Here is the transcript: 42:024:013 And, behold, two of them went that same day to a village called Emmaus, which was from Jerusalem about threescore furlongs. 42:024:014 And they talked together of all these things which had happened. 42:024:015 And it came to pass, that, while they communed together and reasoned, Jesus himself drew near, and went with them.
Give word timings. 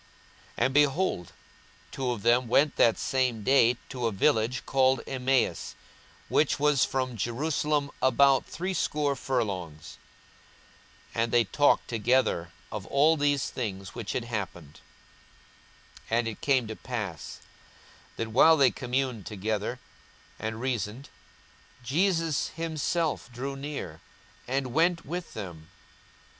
42:024:013 0.57 0.65
And, 0.65 0.73
behold, 0.73 1.33
two 1.91 2.09
of 2.09 2.23
them 2.23 2.47
went 2.47 2.75
that 2.77 2.97
same 2.97 3.43
day 3.43 3.77
to 3.89 4.07
a 4.07 4.11
village 4.11 4.65
called 4.65 5.01
Emmaus, 5.05 5.75
which 6.27 6.59
was 6.59 6.83
from 6.83 7.15
Jerusalem 7.15 7.91
about 8.01 8.47
threescore 8.47 9.15
furlongs. 9.15 9.99
42:024:014 11.13 11.23
And 11.23 11.31
they 11.31 11.43
talked 11.43 11.87
together 11.87 12.51
of 12.71 12.87
all 12.87 13.15
these 13.15 13.51
things 13.51 13.93
which 13.93 14.13
had 14.13 14.23
happened. 14.25 14.79
42:024:015 16.09 16.17
And 16.17 16.27
it 16.27 16.41
came 16.41 16.65
to 16.65 16.75
pass, 16.75 17.39
that, 18.15 18.29
while 18.29 18.57
they 18.57 18.71
communed 18.71 19.27
together 19.27 19.77
and 20.39 20.59
reasoned, 20.59 21.09
Jesus 21.83 22.47
himself 22.55 23.31
drew 23.31 23.55
near, 23.55 24.01
and 24.47 24.73
went 24.73 25.05
with 25.05 25.35
them. 25.35 25.69